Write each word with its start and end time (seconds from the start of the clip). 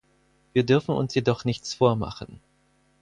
Wir 0.53 0.65
dürfen 0.65 0.95
uns 0.95 1.13
jedoch 1.13 1.45
nichts 1.45 1.75
vormachen. 1.75 2.41